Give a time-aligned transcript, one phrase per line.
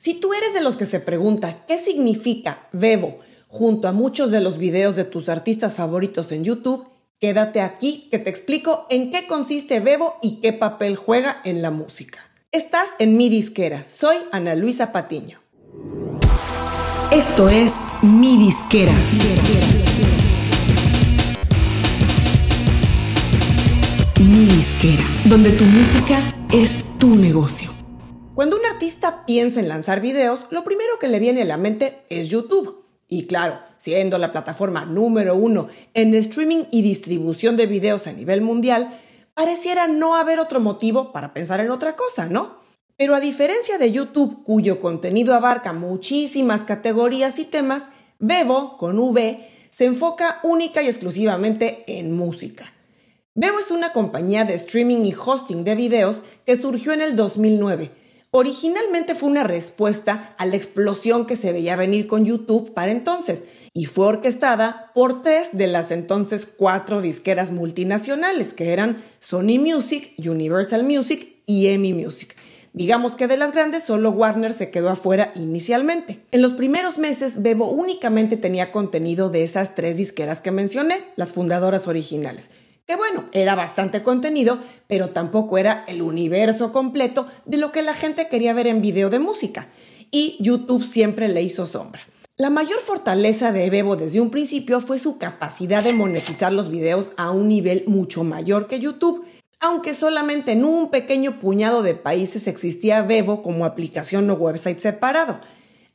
[0.00, 3.18] Si tú eres de los que se pregunta qué significa Bebo
[3.48, 6.86] junto a muchos de los videos de tus artistas favoritos en YouTube,
[7.18, 11.70] quédate aquí que te explico en qué consiste Bebo y qué papel juega en la
[11.70, 12.18] música.
[12.50, 15.42] Estás en mi disquera, soy Ana Luisa Patiño.
[17.12, 18.94] Esto es mi disquera.
[24.18, 27.79] Mi disquera, donde tu música es tu negocio.
[28.34, 32.04] Cuando un artista piensa en lanzar videos, lo primero que le viene a la mente
[32.10, 32.84] es YouTube.
[33.08, 38.40] Y claro, siendo la plataforma número uno en streaming y distribución de videos a nivel
[38.40, 39.00] mundial,
[39.34, 42.60] pareciera no haber otro motivo para pensar en otra cosa, ¿no?
[42.96, 47.88] Pero a diferencia de YouTube, cuyo contenido abarca muchísimas categorías y temas,
[48.20, 52.72] Bebo, con V, se enfoca única y exclusivamente en música.
[53.34, 57.99] Bebo es una compañía de streaming y hosting de videos que surgió en el 2009
[58.32, 63.46] Originalmente fue una respuesta a la explosión que se veía venir con YouTube para entonces
[63.74, 70.12] y fue orquestada por tres de las entonces cuatro disqueras multinacionales que eran Sony Music,
[70.16, 72.36] Universal Music y EMI Music.
[72.72, 76.20] Digamos que de las grandes solo Warner se quedó afuera inicialmente.
[76.30, 81.32] En los primeros meses Bebo únicamente tenía contenido de esas tres disqueras que mencioné, las
[81.32, 82.50] fundadoras originales
[82.86, 87.94] que bueno, era bastante contenido, pero tampoco era el universo completo de lo que la
[87.94, 89.68] gente quería ver en video de música.
[90.10, 92.00] Y YouTube siempre le hizo sombra.
[92.36, 97.10] La mayor fortaleza de Bebo desde un principio fue su capacidad de monetizar los videos
[97.18, 99.26] a un nivel mucho mayor que YouTube,
[99.60, 105.38] aunque solamente en un pequeño puñado de países existía Bebo como aplicación o website separado.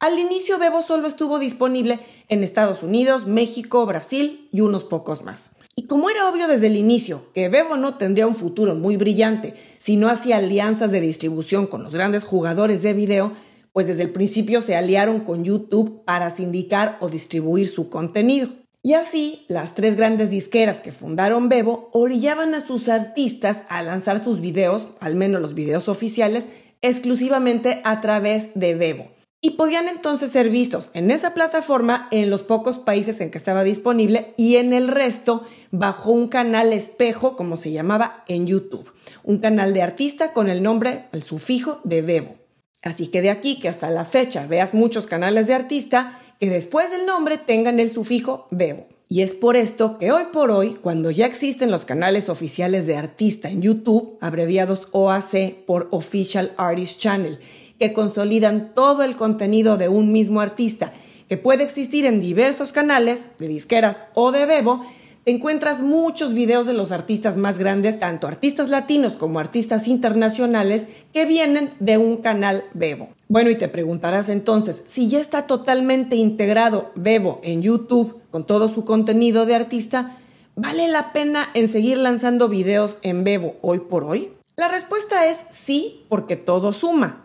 [0.00, 5.52] Al inicio Bebo solo estuvo disponible en Estados Unidos, México, Brasil y unos pocos más.
[5.76, 9.54] Y como era obvio desde el inicio que Bebo no tendría un futuro muy brillante
[9.78, 13.32] si no hacía alianzas de distribución con los grandes jugadores de video,
[13.72, 18.48] pues desde el principio se aliaron con YouTube para sindicar o distribuir su contenido.
[18.82, 24.22] Y así, las tres grandes disqueras que fundaron Bebo orillaban a sus artistas a lanzar
[24.22, 26.48] sus videos, al menos los videos oficiales,
[26.82, 32.42] exclusivamente a través de Bebo y podían entonces ser vistos en esa plataforma en los
[32.42, 37.58] pocos países en que estaba disponible y en el resto bajo un canal espejo, como
[37.58, 38.90] se llamaba en YouTube,
[39.22, 42.36] un canal de artista con el nombre, el sufijo de Bebo.
[42.82, 46.90] Así que de aquí que hasta la fecha veas muchos canales de artista que después
[46.90, 48.86] del nombre tengan el sufijo Bebo.
[49.10, 52.96] Y es por esto que hoy por hoy, cuando ya existen los canales oficiales de
[52.96, 57.38] artista en YouTube, abreviados OAC por Official Artist Channel,
[57.78, 60.92] que consolidan todo el contenido de un mismo artista,
[61.28, 64.84] que puede existir en diversos canales, de disqueras o de Bebo,
[65.24, 70.88] te encuentras muchos videos de los artistas más grandes, tanto artistas latinos como artistas internacionales,
[71.14, 73.08] que vienen de un canal Bebo.
[73.28, 78.68] Bueno, y te preguntarás entonces, si ya está totalmente integrado Bebo en YouTube con todo
[78.68, 80.18] su contenido de artista,
[80.56, 84.30] ¿vale la pena en seguir lanzando videos en Bebo hoy por hoy?
[84.56, 87.23] La respuesta es sí, porque todo suma.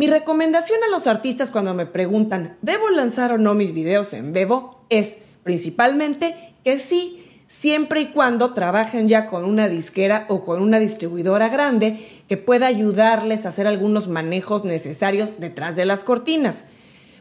[0.00, 4.32] Mi recomendación a los artistas cuando me preguntan, ¿debo lanzar o no mis videos en
[4.32, 4.82] Bebo?
[4.88, 10.78] Es principalmente que sí, siempre y cuando trabajen ya con una disquera o con una
[10.78, 11.98] distribuidora grande
[12.30, 16.64] que pueda ayudarles a hacer algunos manejos necesarios detrás de las cortinas.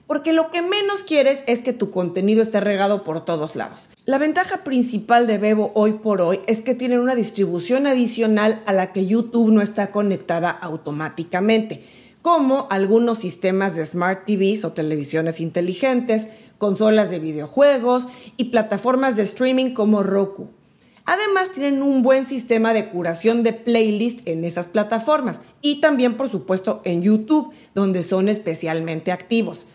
[0.08, 3.90] Porque lo que menos quieres es que tu contenido esté regado por todos lados.
[4.06, 8.72] La ventaja principal de Bebo hoy por hoy es que tienen una distribución adicional a
[8.72, 15.40] la que YouTube no está conectada automáticamente como algunos sistemas de smart TVs o televisiones
[15.40, 18.08] inteligentes, consolas de videojuegos
[18.38, 20.50] y plataformas de streaming como Roku.
[21.06, 26.30] Además tienen un buen sistema de curación de playlist en esas plataformas y también por
[26.30, 29.66] supuesto en YouTube, donde son especialmente activos.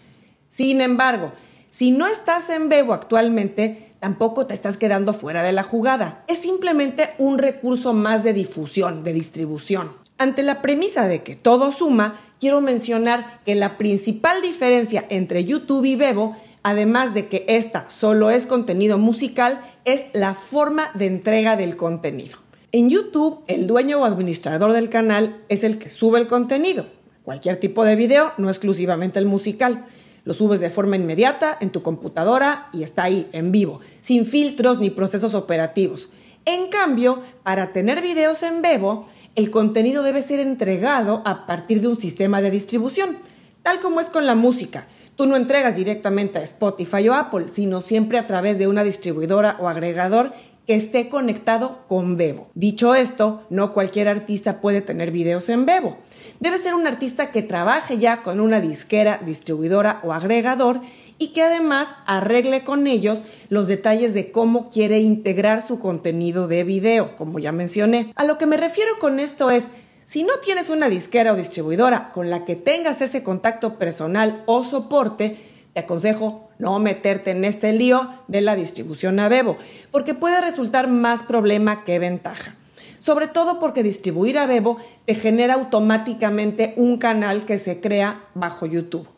[0.49, 1.33] Sin embargo,
[1.71, 6.25] si no estás en Bebo actualmente, tampoco te estás quedando fuera de la jugada.
[6.29, 9.91] Es simplemente un recurso más de difusión, de distribución.
[10.19, 15.85] Ante la premisa de que todo suma, quiero mencionar que la principal diferencia entre YouTube
[15.85, 21.57] y Bebo, además de que esta solo es contenido musical, es la forma de entrega
[21.57, 22.39] del contenido.
[22.73, 26.87] En YouTube, el dueño o administrador del canal es el que sube el contenido.
[27.23, 29.87] Cualquier tipo de video, no exclusivamente el musical.
[30.25, 34.79] Lo subes de forma inmediata en tu computadora y está ahí, en vivo, sin filtros
[34.79, 36.09] ni procesos operativos.
[36.47, 41.89] En cambio, para tener videos en Bebo, el contenido debe ser entregado a partir de
[41.89, 43.19] un sistema de distribución,
[43.63, 44.87] tal como es con la música.
[45.17, 49.57] Tú no entregas directamente a Spotify o Apple, sino siempre a través de una distribuidora
[49.61, 50.33] o agregador
[50.67, 52.49] que esté conectado con Bebo.
[52.55, 55.99] Dicho esto, no cualquier artista puede tener videos en Bebo.
[56.41, 60.81] Debe ser un artista que trabaje ya con una disquera, distribuidora o agregador
[61.25, 66.65] y que además arregle con ellos los detalles de cómo quiere integrar su contenido de
[66.65, 68.13] video, como ya mencioné.
[68.15, 69.69] A lo que me refiero con esto es,
[70.05, 74.65] si no tienes una disquera o distribuidora con la que tengas ese contacto personal o
[74.65, 75.39] soporte,
[75.73, 79.57] te aconsejo no meterte en este lío de la distribución a Bebo,
[79.91, 82.55] porque puede resultar más problema que ventaja.
[82.99, 84.77] Sobre todo porque distribuir a Bebo
[85.07, 89.14] te genera automáticamente un canal que se crea bajo YouTube.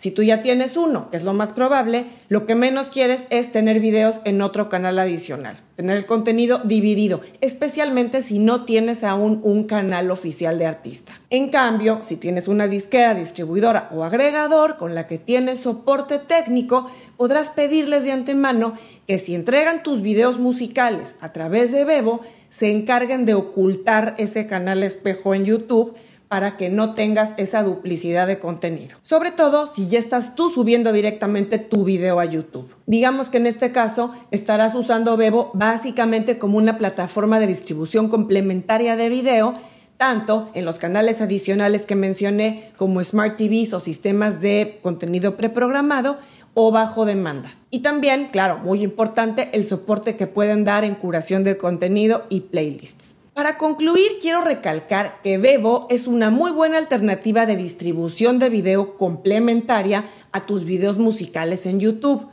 [0.00, 3.52] Si tú ya tienes uno, que es lo más probable, lo que menos quieres es
[3.52, 9.42] tener videos en otro canal adicional, tener el contenido dividido, especialmente si no tienes aún
[9.44, 11.12] un canal oficial de artista.
[11.28, 16.90] En cambio, si tienes una disquera, distribuidora o agregador con la que tienes soporte técnico,
[17.18, 22.72] podrás pedirles de antemano que si entregan tus videos musicales a través de Bebo, se
[22.72, 25.94] encarguen de ocultar ese canal espejo en YouTube
[26.30, 28.96] para que no tengas esa duplicidad de contenido.
[29.02, 32.72] Sobre todo si ya estás tú subiendo directamente tu video a YouTube.
[32.86, 38.94] Digamos que en este caso estarás usando Bebo básicamente como una plataforma de distribución complementaria
[38.94, 39.54] de video
[39.96, 46.18] tanto en los canales adicionales que mencioné como Smart TVs o sistemas de contenido preprogramado
[46.54, 47.50] o bajo demanda.
[47.70, 52.42] Y también, claro, muy importante, el soporte que pueden dar en curación de contenido y
[52.42, 53.19] playlists.
[53.34, 58.96] Para concluir, quiero recalcar que Bebo es una muy buena alternativa de distribución de video
[58.96, 62.26] complementaria a tus videos musicales en YouTube.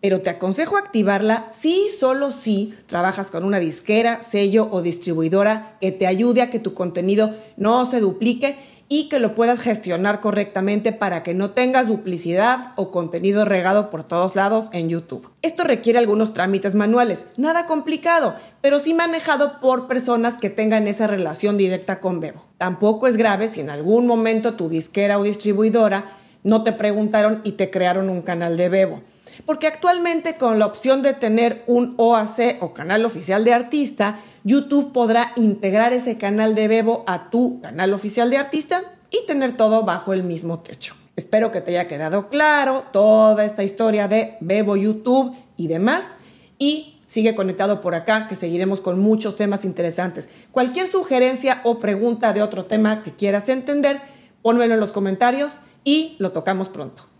[0.00, 5.92] Pero te aconsejo activarla si solo si trabajas con una disquera, sello o distribuidora que
[5.92, 8.56] te ayude a que tu contenido no se duplique
[8.88, 14.04] y que lo puedas gestionar correctamente para que no tengas duplicidad o contenido regado por
[14.04, 15.30] todos lados en YouTube.
[15.42, 21.06] Esto requiere algunos trámites manuales, nada complicado, pero sí manejado por personas que tengan esa
[21.06, 22.44] relación directa con Bebo.
[22.58, 27.52] Tampoco es grave si en algún momento tu disquera o distribuidora no te preguntaron y
[27.52, 29.02] te crearon un canal de Bebo.
[29.46, 34.92] Porque actualmente con la opción de tener un OAC o canal oficial de artista, YouTube
[34.92, 39.84] podrá integrar ese canal de Bebo a tu canal oficial de artista y tener todo
[39.84, 40.94] bajo el mismo techo.
[41.16, 46.16] Espero que te haya quedado claro toda esta historia de Bebo YouTube y demás.
[46.58, 50.28] Y sigue conectado por acá, que seguiremos con muchos temas interesantes.
[50.52, 54.00] Cualquier sugerencia o pregunta de otro tema que quieras entender,
[54.42, 57.13] pónmelo en los comentarios y lo tocamos pronto.